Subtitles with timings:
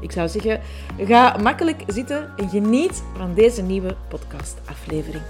[0.00, 0.60] Ik zou zeggen,
[0.98, 5.22] ga makkelijk zitten en geniet van deze nieuwe podcastaflevering.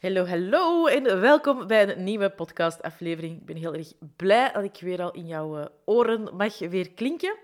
[0.00, 3.40] Hallo, hallo en welkom bij een nieuwe podcastaflevering.
[3.40, 6.90] Ik ben heel erg blij dat ik weer al in jouw eh, oren mag weer
[6.90, 7.36] klinken.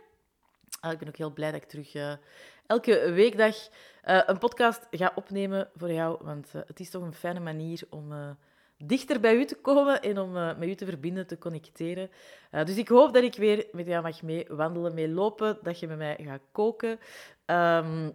[0.80, 2.13] Ah, ik ben ook heel blij dat ik terug uh,
[2.66, 3.57] elke weekdag
[4.05, 8.37] uh, een podcast ga opnemen voor jou, want het is toch een fijne manier om
[8.84, 12.10] dichter bij u te komen en om uh, met u te verbinden, te connecteren.
[12.52, 15.80] Uh, dus ik hoop dat ik weer met jou mag mee wandelen, mee lopen, dat
[15.80, 16.98] je met mij gaat koken.
[17.46, 18.12] Um,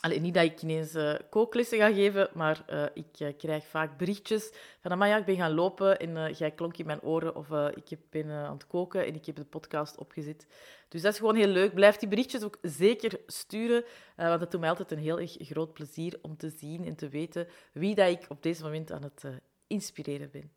[0.00, 4.90] Allee, niet dat ik ineens uh, kooklessen ga geven, maar ik krijg vaak berichtjes van
[4.90, 8.52] Amaya, ik ben gaan lopen en jij klonk in mijn oren of ik ben aan
[8.52, 10.46] het koken en ik heb de podcast opgezet.
[10.88, 11.74] Dus dat is gewoon heel leuk.
[11.74, 13.84] Blijf die berichtjes ook zeker sturen,
[14.16, 17.08] want het doet mij altijd een heel erg groot plezier om te zien en te
[17.08, 19.24] weten wie dat ik op deze moment aan het
[19.66, 20.52] inspireren ben.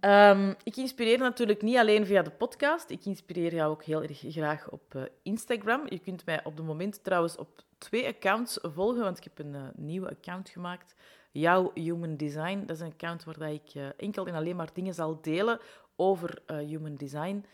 [0.00, 2.90] Um, ik inspireer natuurlijk niet alleen via de podcast.
[2.90, 5.82] Ik inspireer jou ook heel erg graag op uh, Instagram.
[5.88, 9.54] Je kunt mij op het moment trouwens op twee accounts volgen, want ik heb een
[9.54, 10.94] uh, nieuwe account gemaakt.
[11.30, 12.60] Jouw Human Design.
[12.66, 15.58] Dat is een account waar ik uh, enkel en alleen maar dingen zal delen
[15.96, 17.44] over Human Design.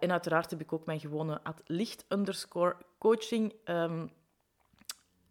[0.00, 4.10] en uiteraard heb ik ook mijn gewone licht underscore coaching um,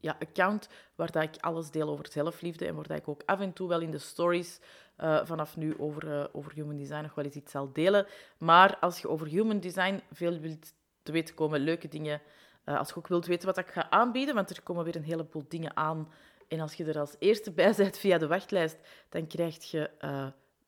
[0.05, 3.39] ja, account waar dat ik alles deel over zelfliefde en waar dat ik ook af
[3.39, 4.59] en toe wel in de stories
[4.97, 8.05] uh, vanaf nu over, uh, over human design nog wel eens iets zal delen.
[8.37, 12.21] Maar als je over human design veel wilt te weten komen, leuke dingen,
[12.65, 15.03] uh, als je ook wilt weten wat ik ga aanbieden, want er komen weer een
[15.03, 16.11] heleboel dingen aan.
[16.47, 18.77] En als je er als eerste bij bent via de wachtlijst,
[19.09, 19.91] dan krijg je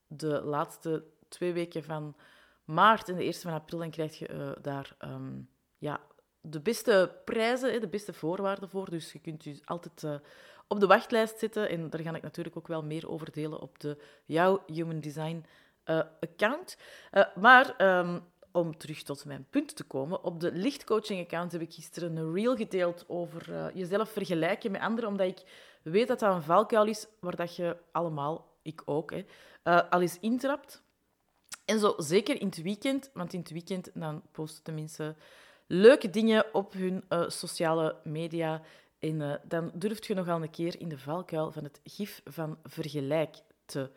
[0.07, 2.15] de laatste twee weken van
[2.65, 5.99] maart en de eerste van april, dan krijg je daar um, ja,
[6.49, 8.89] de beste prijzen, de beste voorwaarden voor.
[8.89, 10.15] Dus je kunt je altijd uh,
[10.67, 11.69] op de wachtlijst zitten.
[11.69, 15.45] En daar ga ik natuurlijk ook wel meer over delen op de jouw Human Design
[15.85, 16.77] uh, account.
[17.11, 21.61] Uh, maar um, om terug tot mijn punt te komen, op de lichtcoaching account heb
[21.61, 25.41] ik gisteren een reel gedeeld over jezelf vergelijken met anderen, omdat ik
[25.83, 30.19] weet dat dat een valkuil is waar dat je allemaal, ik ook, hè, al eens
[30.19, 30.81] intrapt.
[31.65, 35.15] En zo zeker in het weekend, want in het weekend dan posten tenminste
[35.67, 38.61] leuke dingen op hun uh, sociale media.
[38.99, 42.57] En uh, dan durft je nogal een keer in de valkuil van het gif van
[42.63, 43.35] vergelijk
[43.65, 43.91] te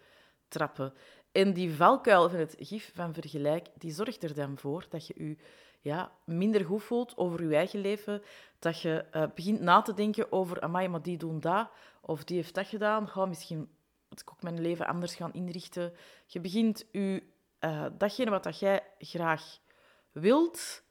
[0.48, 0.94] trappen.
[1.32, 5.14] En die valkuil van het gif van vergelijk, die zorgt er dan voor dat je
[5.16, 5.36] je
[5.80, 8.22] ja, minder goed voelt over je eigen leven.
[8.58, 11.70] Dat je uh, begint na te denken over, amai, maar die doen dat,
[12.00, 13.08] of die heeft dat gedaan.
[13.08, 13.68] Ga misschien
[14.08, 15.92] moet ik ook mijn leven anders gaan inrichten.
[16.26, 17.22] Je begint je,
[17.98, 19.58] datgene wat dat jij graag
[20.12, 20.82] wilt,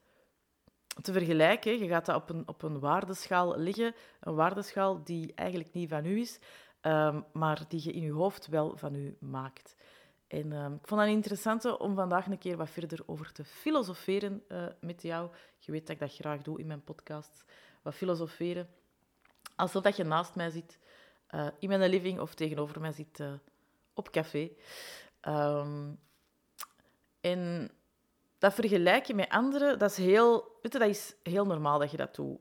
[1.02, 1.78] te vergelijken.
[1.78, 6.04] Je gaat dat op een, op een waardeschaal liggen, een waardeschaal die eigenlijk niet van
[6.04, 6.38] u is,
[6.82, 9.76] um, maar die je in je hoofd wel van u maakt.
[10.26, 14.42] En um, ik vond het interessant om vandaag een keer wat verder over te filosoferen
[14.48, 15.30] uh, met jou.
[15.58, 17.44] Je weet dat ik dat graag doe in mijn podcast,
[17.82, 18.68] wat filosoferen.
[19.56, 20.78] Alsof dat je naast mij zit,
[21.30, 23.32] uh, in mijn living of tegenover mij zit uh,
[23.94, 24.50] op café.
[25.28, 25.98] Um,
[27.20, 27.70] en
[28.40, 32.38] dat vergelijken met anderen, dat is heel, dat is heel normaal dat je dat doet.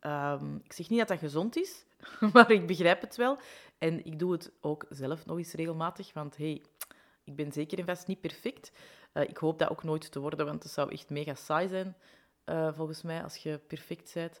[0.00, 1.84] Um, ik zeg niet dat dat gezond is,
[2.32, 3.38] maar ik begrijp het wel.
[3.78, 6.62] En ik doe het ook zelf nog eens regelmatig, want hey,
[7.24, 8.72] ik ben zeker en vast niet perfect.
[9.14, 11.96] Uh, ik hoop dat ook nooit te worden, want het zou echt mega saai zijn,
[12.46, 14.40] uh, volgens mij, als je perfect bent.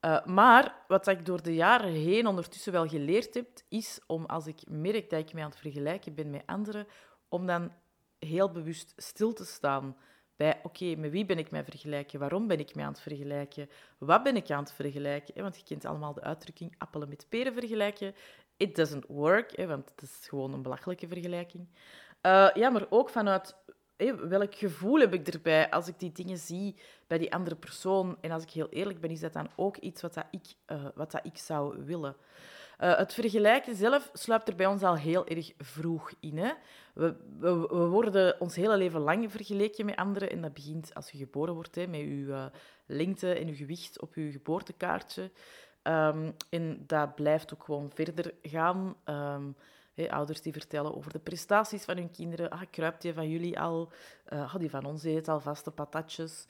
[0.00, 4.46] Uh, maar wat ik door de jaren heen ondertussen wel geleerd heb, is om als
[4.46, 6.86] ik merk dat ik mij aan het vergelijken ben met anderen,
[7.28, 7.72] om dan
[8.18, 9.96] heel bewust stil te staan
[10.62, 12.18] oké, met wie ben ik mij vergelijken?
[12.18, 13.70] Waarom ben ik mij aan het vergelijken?
[13.98, 15.42] Wat ben ik aan het vergelijken?
[15.42, 18.14] Want je kent allemaal de uitdrukking appelen met peren vergelijken.
[18.56, 21.66] It doesn't work, want het is gewoon een belachelijke vergelijking.
[22.22, 23.56] Uh, ja, maar ook vanuit
[24.28, 28.18] welk gevoel heb ik erbij als ik die dingen zie bij die andere persoon?
[28.20, 30.84] En als ik heel eerlijk ben, is dat dan ook iets wat dat ik, uh,
[30.94, 32.16] wat dat ik zou willen.
[32.82, 36.38] Uh, het vergelijken zelf sluipt er bij ons al heel erg vroeg in.
[36.38, 36.52] Hè?
[36.94, 40.30] We, we, worden ons hele leven lang vergeleken met anderen.
[40.30, 42.44] En dat begint als je geboren wordt, hè, met je uh,
[42.86, 45.30] lengte en je gewicht op je geboortekaartje.
[45.82, 48.96] Um, en dat blijft ook gewoon verder gaan.
[49.04, 49.56] Um,
[50.08, 52.50] ouders die vertellen over de prestaties van hun kinderen.
[52.50, 53.92] Ah, kruipt die van jullie al?
[54.32, 56.46] Uh, die van ons eet al vaste patatjes.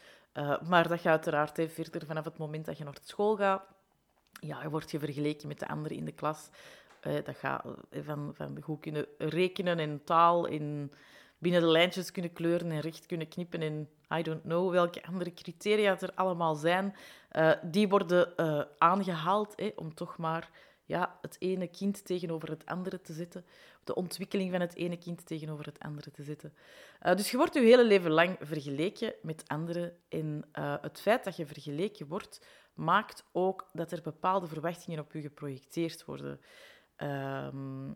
[0.69, 3.63] Maar dat gaat uiteraard hè, verder vanaf het moment dat je naar school gaat
[4.41, 6.49] ja, wordt je vergeleken met de anderen in de klas.
[7.07, 10.93] Uh, dat gaat van, van goed kunnen rekenen en taal, in
[11.39, 13.89] binnen de lijntjes kunnen kleuren en recht kunnen knippen en
[14.19, 16.97] I don't know welke andere criteria er allemaal zijn.
[17.33, 18.35] Uh, die worden
[18.79, 20.51] aangehaald om toch maar
[20.85, 23.45] ja, het ene kind tegenover het andere te zetten.
[23.85, 26.55] De ontwikkeling van het ene kind tegenover het andere te zetten.
[27.01, 29.97] Dus je wordt je hele leven lang vergeleken met anderen.
[30.09, 30.45] En
[30.81, 36.05] het feit dat je vergeleken wordt, maakt ook dat er bepaalde verwachtingen op je geprojecteerd
[36.05, 36.41] worden.
[36.97, 37.93] Ehm,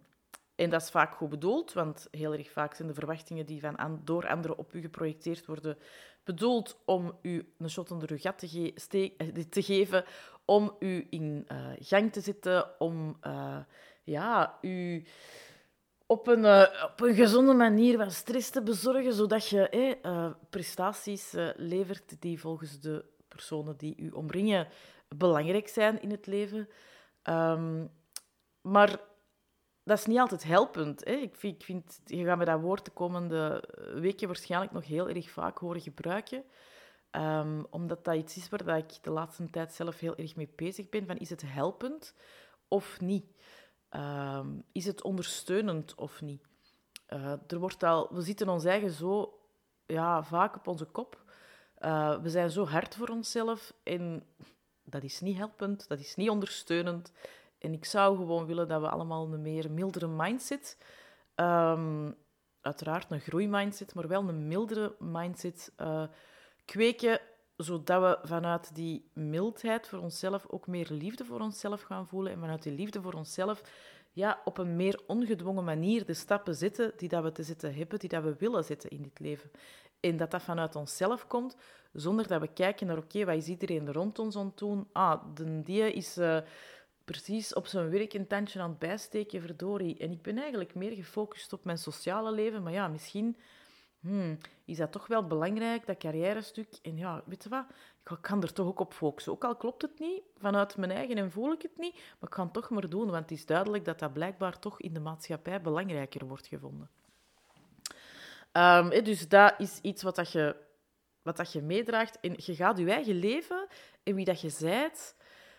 [0.54, 4.00] en dat is vaak goed bedoeld, want heel erg vaak zijn de verwachtingen die van
[4.04, 5.78] door anderen op u geprojecteerd worden
[6.24, 10.04] bedoeld om u een shot onder uw gat te, eh, te geven,
[10.44, 13.58] om u in uh, gang te zetten, om uh,
[14.04, 15.04] ja, u
[16.06, 16.44] op een,
[16.82, 23.04] op een gezonde manier wat stress te bezorgen, zodat je prestaties levert die volgens de
[23.36, 24.68] personen die u omringen
[25.08, 26.68] belangrijk zijn in het leven.
[27.22, 27.90] Um,
[28.60, 29.00] maar
[29.84, 31.04] dat is niet altijd helpend.
[31.04, 31.12] Hè.
[31.12, 35.08] Ik, vind, ik vind, je gaat me dat woord de komende weken waarschijnlijk nog heel
[35.08, 36.44] erg vaak horen gebruiken.
[37.10, 40.88] Um, omdat dat iets is waar ik de laatste tijd zelf heel erg mee bezig
[40.88, 41.06] ben.
[41.06, 42.14] Van, is het helpend
[42.68, 43.26] of niet?
[43.90, 46.42] Um, is het ondersteunend of niet?
[47.08, 49.40] Uh, er wordt al, we zitten ons eigen zo
[49.86, 51.24] ja, vaak op onze kop.
[51.80, 54.22] Uh, we zijn zo hard voor onszelf en
[54.84, 57.12] dat is niet helpend, dat is niet ondersteunend.
[57.58, 60.78] En ik zou gewoon willen dat we allemaal een meer mildere mindset,
[61.36, 62.14] um,
[62.60, 66.02] uiteraard een groeimindset, maar wel een mildere mindset uh,
[66.64, 67.20] kweken,
[67.56, 72.32] zodat we vanuit die mildheid voor onszelf ook meer liefde voor onszelf gaan voelen.
[72.32, 73.62] En vanuit die liefde voor onszelf
[74.12, 77.98] ja, op een meer ongedwongen manier de stappen zetten die dat we te zetten hebben,
[77.98, 79.50] die dat we willen zetten in dit leven.
[80.10, 81.56] En dat dat vanuit onszelf komt,
[81.92, 84.88] zonder dat we kijken naar, oké, wat is iedereen rond ons aan het doen?
[84.92, 86.18] Ah, de die is...
[86.18, 86.38] Uh,
[87.06, 89.98] precies op zijn werk een tandje aan het bijsteken, verdorie.
[89.98, 92.62] En ik ben eigenlijk meer gefocust op mijn sociale leven.
[92.62, 93.36] Maar ja, misschien
[94.00, 96.78] hmm, is dat toch wel belangrijk, dat carrière-stuk.
[96.82, 97.64] En ja, weet je wat?
[98.10, 99.32] Ik kan er toch ook op focussen.
[99.32, 102.30] Ook al klopt het niet, vanuit mijn eigen en voel ik het niet, maar ik
[102.30, 105.00] kan het toch maar doen, want het is duidelijk dat dat blijkbaar toch in de
[105.00, 106.90] maatschappij belangrijker wordt gevonden.
[108.56, 110.56] Um, dus dat is iets wat, dat je,
[111.22, 112.20] wat dat je meedraagt.
[112.20, 113.66] En je gaat je eigen leven
[114.02, 115.16] en wie dat je zijt,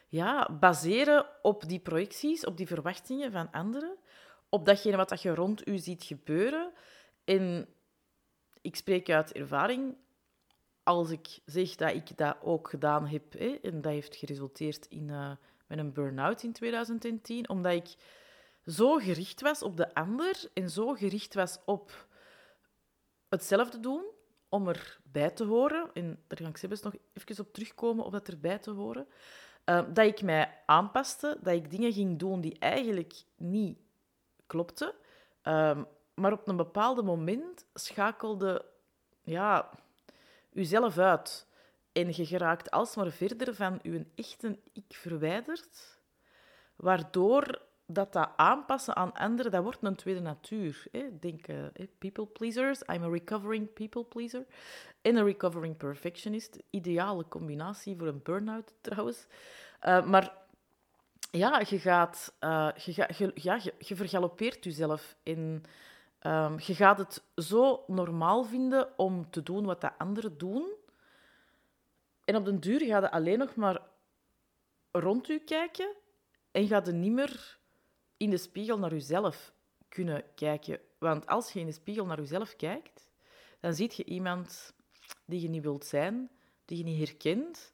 [0.08, 3.98] ja, baseren op die projecties, op die verwachtingen van anderen,
[4.50, 6.74] op datgene wat dat je rond u ziet gebeuren.
[7.24, 7.68] En
[8.62, 9.96] ik spreek uit ervaring,
[10.84, 15.08] als ik zeg dat ik dat ook gedaan heb, hè, en dat heeft geresulteerd in
[15.08, 15.32] uh,
[15.68, 17.96] met een burn-out in 2010, omdat ik
[18.66, 22.08] zo gericht was op de ander en zo gericht was op
[23.30, 24.04] hetzelfde doen,
[24.50, 25.90] om erbij te horen.
[25.94, 29.08] En daar ga ik zelfs nog even op terugkomen, op dat erbij te horen.
[29.64, 33.80] Ehm, dat ik mij aanpaste, dat ik dingen ging doen die eigenlijk niet
[34.46, 34.94] klopten.
[35.44, 38.66] Um, maar op een bepaald moment schakelde
[39.24, 39.70] ja,
[40.50, 41.48] jezelf uit.
[41.92, 46.00] En je geraakt alsmaar verder van je echte ik verwijderd.
[46.76, 50.86] Waardoor dat, dat aanpassen aan anderen, dat wordt een tweede natuur.
[50.92, 51.20] Hè.
[51.20, 51.66] Denk, uh,
[51.98, 52.82] people pleasers.
[52.82, 54.46] I'm a recovering people pleaser.
[55.02, 56.58] En een recovering perfectionist.
[56.70, 59.28] Ideale combinatie voor een burn-out trouwens.
[59.86, 60.34] Uh, maar
[61.32, 62.34] ja, je gaat...
[62.40, 65.64] Uh, je, ga, je, ja, je, vergalopeert jezelf in...
[66.22, 70.74] Um, je gaat het zo normaal vinden om te doen wat de anderen doen.
[72.24, 73.82] En op den duur ga je alleen nog maar
[74.92, 75.96] rond u kijken
[76.52, 77.57] en ga je niet meer
[78.18, 79.54] in de spiegel naar jezelf
[79.90, 80.80] kunnen kijken.
[80.98, 83.12] Want als je in de spiegel naar jezelf kijkt,
[83.60, 84.74] dan zie je iemand
[85.26, 86.30] die je niet wilt zijn,
[86.66, 87.74] die je niet herkent.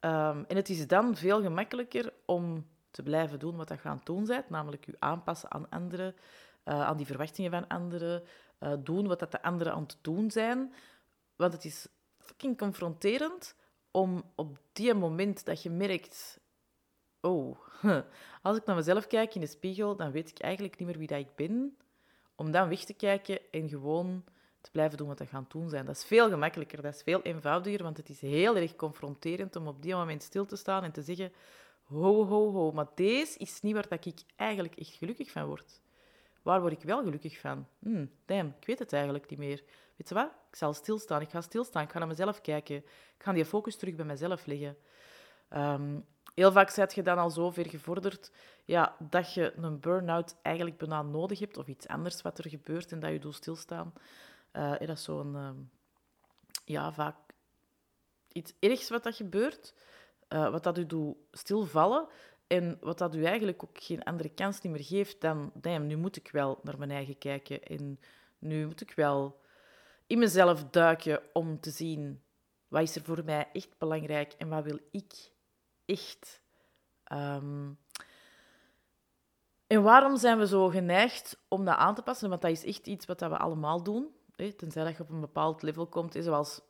[0.00, 4.06] Um, en het is dan veel gemakkelijker om te blijven doen wat je aan het
[4.06, 6.14] doen bent, namelijk je aanpassen aan anderen,
[6.64, 8.22] uh, aan die verwachtingen van anderen,
[8.60, 10.74] uh, doen wat dat de anderen aan het doen zijn.
[11.36, 13.56] Want het is fucking confronterend
[13.90, 16.40] om op die moment dat je merkt
[17.24, 17.58] oh,
[18.42, 21.06] als ik naar mezelf kijk in de spiegel, dan weet ik eigenlijk niet meer wie
[21.06, 21.76] dat ik ben.
[22.34, 24.24] Om dan weg te kijken en gewoon
[24.60, 25.84] te blijven doen wat we gaan doen zijn.
[25.84, 29.66] Dat is veel gemakkelijker, dat is veel eenvoudiger, want het is heel erg confronterend om
[29.66, 31.32] op die moment stil te staan en te zeggen
[31.82, 35.80] ho, ho, ho, maar deze is niet waar dat ik eigenlijk echt gelukkig van word.
[36.42, 37.66] Waar word ik wel gelukkig van?
[37.78, 39.62] Hmm, damn, ik weet het eigenlijk niet meer.
[39.96, 40.30] Weet je wat?
[40.50, 42.76] Ik zal stilstaan, ik ga stilstaan, ik ga naar mezelf kijken.
[42.76, 44.76] Ik ga die focus terug bij mezelf leggen.
[45.50, 48.30] Um, Heel vaak zet je dan al zo ver gevorderd
[48.64, 52.92] ja, dat je een burn-out eigenlijk bijna nodig hebt, of iets anders wat er gebeurt
[52.92, 53.92] en dat je doet stilstaan.
[54.52, 55.50] Uh, dat is zo'n, uh,
[56.64, 57.16] ja, vaak
[58.32, 59.74] iets ergs wat dat gebeurt,
[60.28, 62.08] uh, wat dat je doet stilvallen,
[62.46, 65.52] En wat dat u eigenlijk ook geen andere kans niet meer geeft dan,
[65.86, 67.62] nu moet ik wel naar mijn eigen kijken.
[67.62, 68.00] En
[68.38, 69.40] nu moet ik wel
[70.06, 72.22] in mezelf duiken om te zien
[72.68, 75.32] wat is er voor mij echt belangrijk en wat wil ik
[75.86, 76.42] echt.
[77.12, 77.78] Um,
[79.66, 82.28] en waarom zijn we zo geneigd om dat aan te passen?
[82.28, 84.08] Want dat is echt iets wat we allemaal doen.
[84.36, 84.52] Hè?
[84.52, 86.60] Tenzij dat je op een bepaald level komt, zoals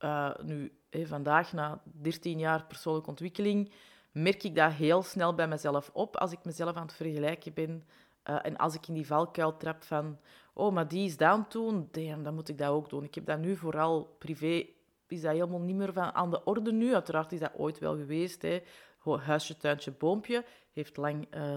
[0.00, 3.72] uh, nu hè, vandaag na 13 jaar persoonlijke ontwikkeling,
[4.12, 7.84] merk ik dat heel snel bij mezelf op als ik mezelf aan het vergelijken ben.
[8.24, 10.18] Uh, en als ik in die valkuil trap van,
[10.54, 11.88] oh, maar die is dat aan doen,
[12.22, 13.04] dan moet ik dat ook doen.
[13.04, 14.66] Ik heb dat nu vooral privé,
[15.08, 16.94] is dat helemaal niet meer van aan de orde nu.
[16.94, 18.42] Uiteraard is dat ooit wel geweest.
[18.42, 18.62] Hè.
[19.04, 20.44] Huisje, tuintje, boompje.
[20.72, 21.56] Heeft lang uh,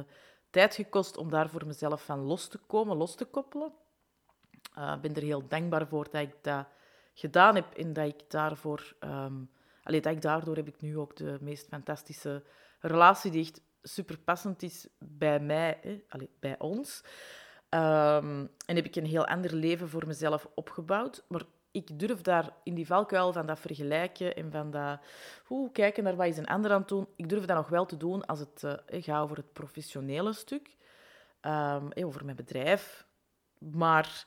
[0.50, 3.74] tijd gekost om daar voor mezelf van los te komen, los te koppelen.
[4.52, 6.68] Ik uh, ben er heel dankbaar voor dat ik dat
[7.14, 8.96] gedaan heb en dat ik daarvoor...
[9.00, 9.50] Um,
[9.84, 12.44] dat ik daardoor heb ik nu ook de meest fantastische
[12.80, 16.04] relatie die echt super passend is bij mij,
[16.40, 17.04] bij ons.
[17.70, 21.26] Um, en heb ik een heel ander leven voor mezelf opgebouwd.
[21.28, 25.00] Maar ik durf daar in die valkuil van dat vergelijken en van dat
[25.46, 27.08] hoe, kijken naar wat is een ander aan het doen.
[27.16, 28.74] Ik durf dat nog wel te doen als het uh,
[29.04, 30.76] gaat over het professionele stuk,
[31.42, 33.08] um, over mijn bedrijf.
[33.60, 34.26] Maar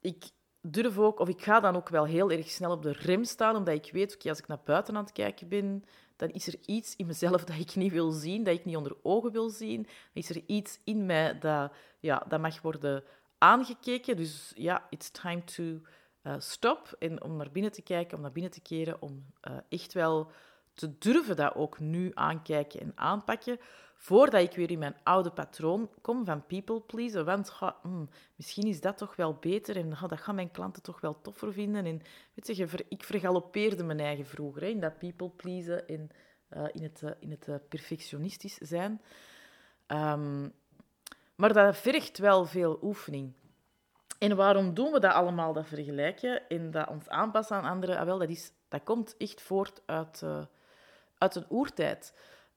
[0.00, 3.24] ik durf ook, of ik ga dan ook wel heel erg snel op de rem
[3.24, 5.84] staan, omdat ik weet, oké, als ik naar buiten aan het kijken ben,
[6.16, 8.96] dan is er iets in mezelf dat ik niet wil zien, dat ik niet onder
[9.02, 9.82] ogen wil zien.
[9.82, 13.04] Dan is er iets in mij dat, ja, dat mag worden
[13.38, 14.16] aangekeken.
[14.16, 15.80] Dus ja, it's time to
[16.26, 16.96] uh, stop.
[16.98, 20.30] En om naar binnen te kijken, om naar binnen te keren, om uh, echt wel
[20.74, 23.58] te durven dat ook nu aankijken en aanpakken,
[23.96, 27.24] voordat ik weer in mijn oude patroon kom van people pleasen.
[27.24, 27.52] Want
[27.82, 31.52] hmm, misschien is dat toch wel beter en dat gaan mijn klanten toch wel toffer
[31.52, 31.84] vinden.
[31.84, 32.00] En
[32.34, 36.08] weet je, ik vergalopeerde mijn eigen vroeger in dat people pleasen en
[36.50, 39.00] uh, in het, in het perfectionistisch zijn.
[39.86, 40.52] Um,
[41.34, 43.32] maar dat vergt wel veel oefening.
[44.24, 47.98] En waarom doen we dat allemaal, dat vergelijken en dat ons aanpassen aan anderen?
[47.98, 50.22] Ah, wel, dat, is, dat komt echt voort uit,
[51.18, 52.14] uit een oertijd.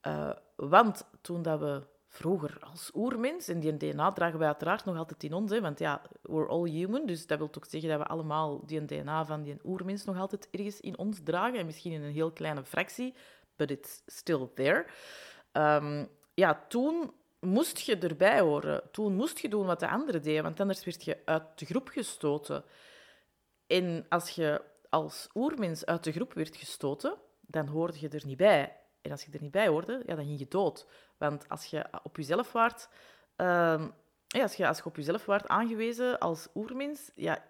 [0.08, 4.98] Uh, want toen dat we vroeger als oermens, en die DNA dragen wij uiteraard nog
[4.98, 8.00] altijd in ons, hè, want ja, we're all human, dus dat wil toch zeggen dat
[8.00, 11.92] we allemaal die DNA van die oermens nog altijd ergens in ons dragen, en misschien
[11.92, 13.14] in een heel kleine fractie,
[13.56, 14.86] but it's still there.
[15.52, 18.82] Um, ja, toen moest je erbij horen.
[18.92, 21.88] Toen moest je doen wat de anderen deden, want anders werd je uit de groep
[21.88, 22.64] gestoten.
[23.68, 28.38] En als je als oermens uit de groep werd gestoten, dan hoorde je er niet
[28.38, 28.78] bij.
[29.02, 30.88] En als je er niet bij hoorde, ja, dan ging je dood.
[31.18, 32.90] Want als je op jezelf waart,
[33.38, 33.86] uh,
[34.28, 37.44] ja, als, je, als op jezelf waart aangewezen als oermens, ja,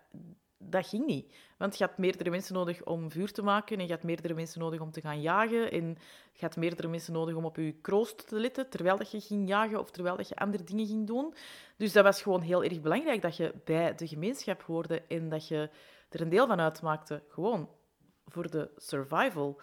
[0.69, 1.36] dat ging niet.
[1.57, 4.59] Want je had meerdere mensen nodig om vuur te maken en je had meerdere mensen
[4.59, 5.97] nodig om te gaan jagen en
[6.33, 9.47] je had meerdere mensen nodig om op je kroost te letten terwijl dat je ging
[9.47, 11.33] jagen of terwijl dat je andere dingen ging doen.
[11.77, 15.47] Dus dat was gewoon heel erg belangrijk dat je bij de gemeenschap hoorde en dat
[15.47, 15.69] je
[16.09, 17.69] er een deel van uitmaakte, gewoon
[18.25, 19.62] voor de survival.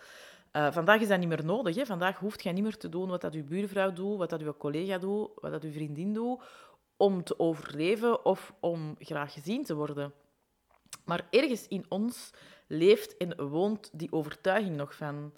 [0.57, 1.77] Uh, vandaag is dat niet meer nodig.
[1.77, 1.87] Hè.
[1.87, 4.57] Vandaag hoeft je niet meer te doen wat dat uw buurvrouw doet, wat dat uw
[4.57, 6.43] collega doet, wat dat uw vriendin doet,
[6.97, 10.13] om te overleven of om graag gezien te worden.
[11.05, 12.31] Maar ergens in ons
[12.67, 15.33] leeft en woont die overtuiging nog van...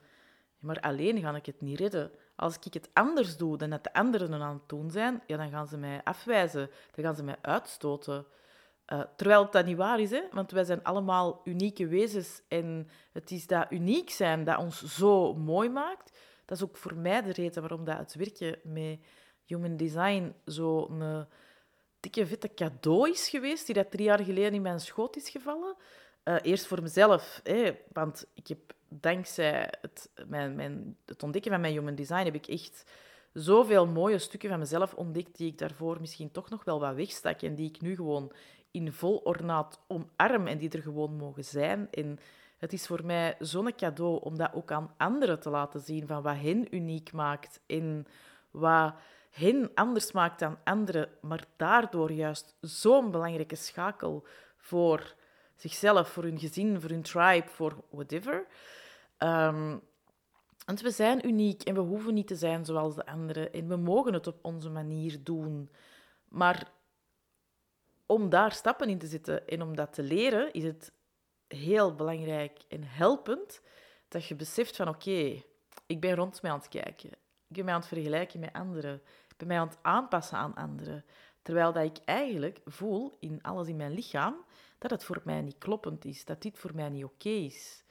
[0.58, 2.10] Maar alleen ga ik het niet redden.
[2.36, 5.50] Als ik het anders doe dan dat de anderen aan het doen zijn, ja, dan
[5.50, 6.70] gaan ze mij afwijzen.
[6.94, 8.26] Dan gaan ze mij uitstoten.
[8.92, 10.22] Uh, terwijl dat niet waar is, hè?
[10.30, 15.34] want wij zijn allemaal unieke wezens en het is dat uniek zijn dat ons zo
[15.34, 16.18] mooi maakt.
[16.44, 18.98] Dat is ook voor mij de reden waarom dat het werken met
[19.44, 21.26] Human Design zo'n
[22.06, 25.74] dikke vette cadeau is geweest, die dat drie jaar geleden in mijn schoot is gevallen.
[26.24, 28.58] Uh, eerst voor mezelf, hè, want ik heb
[28.88, 32.84] dankzij het, mijn, mijn, het ontdekken van mijn Human Design heb ik echt
[33.32, 37.42] zoveel mooie stukken van mezelf ontdekt die ik daarvoor misschien toch nog wel wat wegstak
[37.42, 38.32] en die ik nu gewoon
[38.70, 41.88] in vol ornaat omarm en die er gewoon mogen zijn.
[41.90, 42.18] En
[42.58, 46.22] het is voor mij zo'n cadeau om dat ook aan anderen te laten zien, van
[46.22, 48.06] wat hen uniek maakt en
[48.50, 48.94] wat
[49.36, 54.26] hen anders maakt dan anderen, maar daardoor juist zo'n belangrijke schakel
[54.56, 55.14] voor
[55.56, 58.46] zichzelf, voor hun gezin, voor hun tribe, voor whatever.
[59.18, 59.82] Um,
[60.66, 63.76] want we zijn uniek en we hoeven niet te zijn zoals de anderen en we
[63.76, 65.70] mogen het op onze manier doen.
[66.28, 66.72] Maar
[68.06, 70.92] om daar stappen in te zetten en om dat te leren, is het
[71.48, 73.60] heel belangrijk en helpend
[74.08, 75.42] dat je beseft van oké,
[75.86, 77.10] ik ben rond mij aan het kijken.
[77.48, 79.02] Ik ben mij aan het vergelijken met anderen.
[79.36, 81.04] Ben mij aan het aanpassen aan anderen.
[81.42, 84.44] Terwijl dat ik eigenlijk voel in alles in mijn lichaam
[84.78, 87.84] dat het voor mij niet kloppend is, dat dit voor mij niet oké is.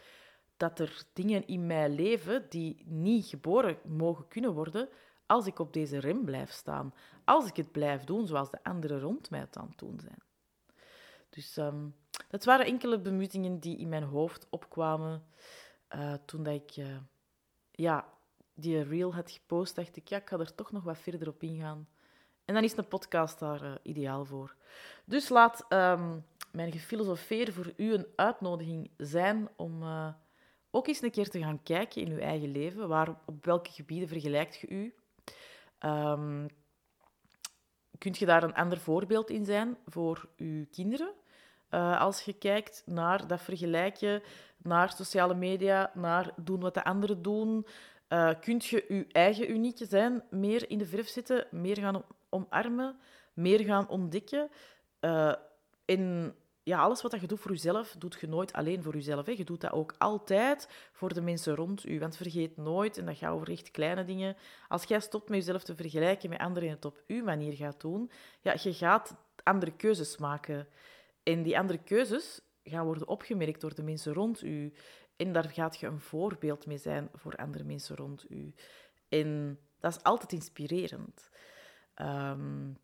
[0.57, 4.89] dat er dingen in mijn leven die niet geboren mogen kunnen worden
[5.25, 6.93] als ik op deze rem blijf staan.
[7.23, 10.21] Als ik het blijf doen zoals de anderen rond mij het aan het doen zijn.
[11.29, 11.95] Dus um,
[12.29, 15.25] dat waren enkele bemoedigingen die in mijn hoofd opkwamen
[15.95, 16.97] uh, toen dat ik uh,
[17.71, 18.05] ja,
[18.55, 19.75] die reel had gepost.
[19.75, 21.87] Dacht ik, ja, ik ga er toch nog wat verder op ingaan.
[22.45, 24.55] En dan is een podcast daar uh, ideaal voor.
[25.05, 29.83] Dus laat um, mijn gefilosofeer voor u een uitnodiging zijn om
[30.71, 32.87] ook eens een keer te gaan kijken in uw eigen leven.
[32.87, 34.93] Waar, op welke gebieden vergelijkt je u?
[35.79, 36.47] Um,
[37.97, 41.13] kunt je daar een ander voorbeeld in zijn voor uw kinderen?
[41.69, 44.21] Uh, als je kijkt naar dat vergelijken,
[44.57, 47.65] naar sociale media, naar doen wat de anderen doen,
[48.09, 52.99] uh, kunt je je eigen unieke zijn meer in de verf zetten, meer gaan omarmen,
[53.33, 54.49] meer gaan ontdekken.
[55.01, 55.33] Uh,
[55.85, 56.33] in
[56.65, 59.25] ja, alles wat je doet voor jezelf, doet je nooit alleen voor jezelf.
[59.25, 59.31] Hè.
[59.31, 61.99] Je doet dat ook altijd voor de mensen rond u.
[61.99, 64.35] Want vergeet nooit, en dat gaat over echt kleine dingen,
[64.67, 67.81] als jij stopt met jezelf te vergelijken met anderen en het op uw manier gaat
[67.81, 70.67] doen, ja, je gaat andere keuzes maken.
[71.23, 74.73] En die andere keuzes gaan worden opgemerkt door de mensen rond u.
[75.15, 78.53] En daar gaat je een voorbeeld mee zijn voor andere mensen rond u.
[79.09, 81.29] En dat is altijd inspirerend.
[81.95, 82.77] Um,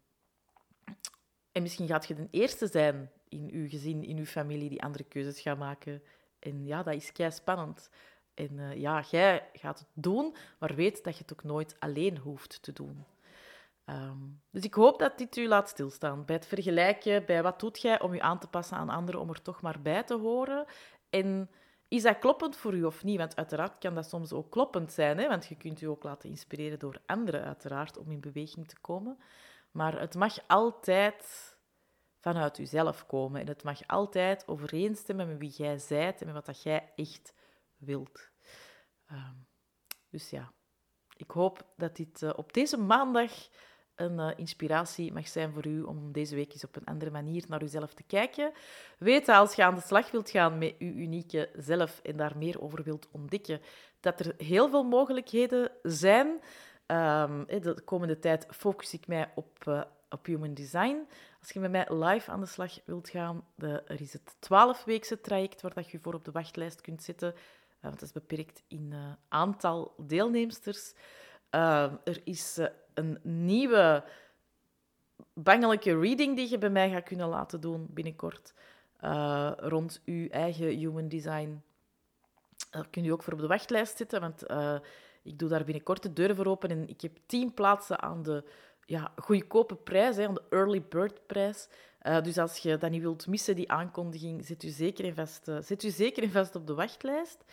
[1.52, 5.04] en misschien gaat je de eerste zijn in uw gezin, in uw familie, die andere
[5.04, 6.04] keuzes gaat maken.
[6.40, 7.90] En ja, dat is kei spannend.
[8.34, 12.18] En uh, ja, jij gaat het doen, maar weet dat je het ook nooit alleen
[12.18, 13.06] hoeft te doen.
[13.86, 17.82] Um, dus ik hoop dat dit u laat stilstaan bij het vergelijken, bij wat doet
[17.82, 20.66] jij om je aan te passen aan anderen, om er toch maar bij te horen.
[21.10, 21.50] En
[21.92, 23.18] is dat kloppend voor u of niet?
[23.18, 25.28] Want uiteraard kan dat soms ook kloppend zijn, hè?
[25.28, 29.18] want je kunt u ook laten inspireren door anderen, uiteraard, om in beweging te komen.
[29.72, 31.56] Maar het mag altijd
[32.20, 33.42] vanuit jezelf komen.
[33.42, 37.34] En het mag altijd overeenstemmen met wie jij zijt en met wat dat jij echt
[37.78, 38.32] wilt.
[39.06, 39.36] Ehm,
[40.10, 40.52] dus ja,
[41.16, 43.32] ik hoop dat dit uh, op deze maandag
[44.02, 47.44] een uh, inspiratie mag zijn voor u om deze week eens op een andere manier
[47.48, 48.52] naar uzelf te kijken.
[48.98, 52.62] Weet als je aan de slag wilt gaan met je unieke zelf en daar meer
[52.62, 53.62] over wilt ontdekken,
[54.00, 56.28] dat er heel veel mogelijkheden zijn.
[56.28, 61.08] Um, de komende tijd focus ik mij op, uh, op human design.
[61.40, 65.22] Als je met mij live aan de slag wilt gaan, de, er is het 12-weekse
[65.22, 67.34] traject waar dat je voor op de wachtlijst kunt zitten.
[67.34, 68.94] Uh, want dat is beperkt in
[69.28, 70.94] aantal deelnemsters.
[71.56, 72.60] Uh, er is
[72.94, 74.04] een nieuwe
[75.34, 78.54] bangelijke reading die je bij mij gaat kunnen laten doen binnenkort.
[79.58, 81.64] rond uw eigen human design.
[82.70, 84.44] Daar kun je ook voor op de wachtlijst zitten, want
[85.24, 88.44] ik doe daar binnenkort de deuren voor open en ik heb tien plaatsen aan de
[88.86, 91.68] ja, goedkope prijs, hè, de early bird prijs.
[92.24, 95.84] Dus als je dat niet wilt missen, die aankondiging, zet u zeker in vast, zet
[95.84, 97.44] u zeker in vast op de wachtlijst.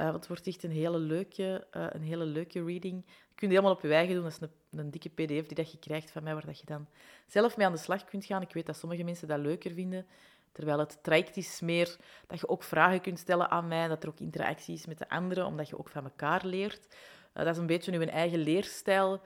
[0.00, 3.04] Uh, het wordt echt een hele leuke, een hele leuke reading.
[3.06, 4.24] Je kunt het helemaal op je eigen doen.
[4.24, 6.66] Dat is een, een dikke pdf die dat je krijgt van mij, waar dat je
[6.66, 6.88] dan
[7.26, 8.42] zelf mee aan de slag kunt gaan.
[8.42, 10.06] Ik weet dat sommige mensen dat leuker vinden.
[10.52, 14.08] Terwijl het traject is meer dat je ook vragen kunt stellen aan mij, dat er
[14.08, 16.96] ook interactie is met de anderen, omdat je ook van elkaar leert.
[17.32, 19.20] dat is een beetje uw eigen leerstijl.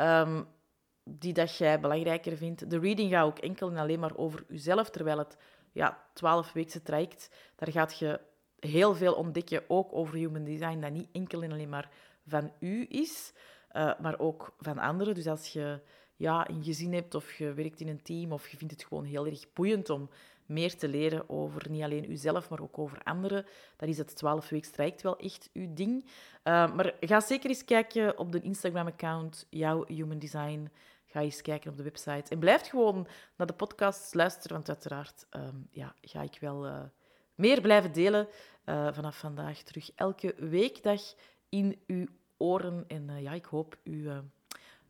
[0.00, 0.46] Um,
[1.04, 2.70] die dat jij belangrijker vindt.
[2.70, 5.36] De reading gaat ook enkel en alleen maar over jezelf, terwijl het
[5.72, 8.20] ja, 12 weekse traject, daar gaat je
[8.68, 11.90] heel veel ontdekken, ook over human design, dat niet enkel en alleen maar
[12.26, 13.32] van u is,
[13.72, 15.14] uh, maar ook van anderen.
[15.14, 15.80] Dus als je
[16.16, 19.04] ja, een gezin hebt of je werkt in een team of je vindt het gewoon
[19.04, 20.10] heel erg boeiend om
[20.46, 23.46] meer te leren over niet alleen uzelf, maar ook over anderen,
[23.76, 26.04] dan is het 12 weeks traject wel echt uw ding.
[26.04, 30.70] Uh, maar ga zeker eens kijken op de Instagram-account, jouw Human Design.
[31.06, 32.24] Ga eens kijken op de website.
[32.28, 36.82] En blijf gewoon naar de podcasts luisteren, want uiteraard um, ja, ga ik wel uh,
[37.34, 38.28] meer blijven delen
[38.66, 39.90] uh, vanaf vandaag terug.
[39.94, 41.00] Elke weekdag
[41.48, 42.84] in uw oren.
[42.88, 44.10] En uh, ja, ik hoop u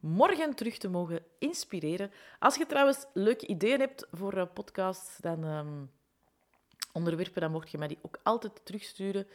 [0.01, 2.11] morgen terug te mogen inspireren.
[2.39, 5.91] Als je trouwens leuke ideeën hebt voor podcasts, dan um,
[6.93, 9.27] onderwerpen, dan mocht je mij die ook altijd terugsturen.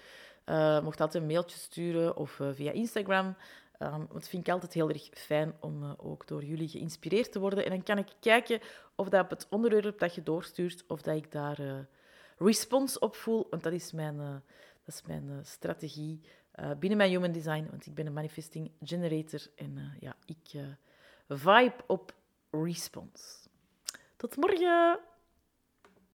[0.83, 3.35] Mocht altijd een mailtje sturen of via Instagram.
[3.79, 7.63] Um, dat vind ik altijd heel erg fijn om ook door jullie geïnspireerd te worden.
[7.63, 8.59] En dan kan ik kijken
[8.95, 11.87] of dat op het onderwerp dat je doorstuurt, of dat ik daar
[12.37, 13.47] respons op voel.
[13.49, 14.31] Want dat is mijn, uh,
[14.83, 16.21] dat is mijn strategie
[16.79, 17.67] binnen mijn Human Design.
[17.69, 20.65] Want ik ben een manifesting generator en ja, ik
[21.27, 22.13] vibe op
[22.51, 23.47] respons.
[24.15, 24.99] Tot morgen!